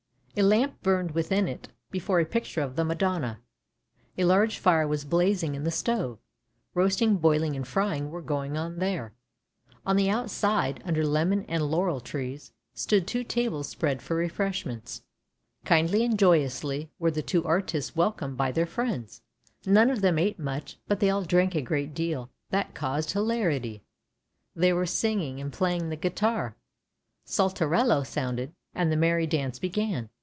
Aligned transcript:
A 0.37 0.41
lamp 0.43 0.81
burned 0.81 1.11
within 1.11 1.49
it, 1.49 1.67
before 1.91 2.21
a 2.21 2.25
picture 2.25 2.61
of 2.61 2.77
the 2.77 2.85
Madonna; 2.85 3.41
a 4.17 4.23
large 4.23 4.59
fire 4.59 4.87
was 4.87 5.03
blazing 5.03 5.55
in 5.55 5.65
the 5.65 5.71
stove 5.71 6.19
(roasting, 6.73 7.17
boiling 7.17 7.53
and 7.53 7.67
frying 7.67 8.09
were 8.09 8.21
going 8.21 8.55
on 8.55 8.77
there); 8.79 9.13
on 9.85 9.97
the 9.97 10.09
outside, 10.09 10.81
under 10.85 11.05
lemon 11.05 11.43
and 11.49 11.63
laurel 11.69 11.99
trees, 11.99 12.53
stood 12.73 13.05
two 13.07 13.25
tables 13.25 13.67
spread 13.67 14.01
for 14.01 14.15
refreshments. 14.15 15.03
Kindly 15.65 16.01
and 16.05 16.17
joyously 16.17 16.89
were 16.97 17.11
the 17.11 17.21
two 17.21 17.43
artists 17.43 17.93
welcomed 17.97 18.37
by 18.37 18.53
their 18.53 18.65
friends. 18.65 19.21
None 19.65 19.89
of 19.89 19.99
them 19.99 20.17
ate 20.17 20.39
much, 20.39 20.77
but 20.87 21.01
they 21.01 21.09
all 21.09 21.23
drank 21.25 21.55
a 21.55 21.61
great 21.61 21.93
deal; 21.93 22.29
that 22.51 22.73
caused 22.73 23.11
hilarity. 23.11 23.83
There 24.55 24.77
was 24.77 24.91
singing, 24.91 25.41
and 25.41 25.51
playing 25.51 25.89
the 25.89 25.97
guitar; 25.97 26.55
Saltarello 27.25 28.03
sounded, 28.03 28.53
and 28.73 28.89
the 28.89 28.95
merry 28.95 29.27
dance 29.27 29.59
began. 29.59 30.09